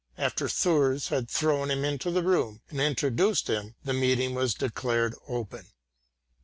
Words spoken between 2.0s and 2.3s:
the